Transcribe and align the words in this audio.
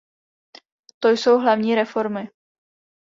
To 0.99 1.09
jsou 1.09 1.39
hlavní 1.39 1.75
reformy. 1.75 2.27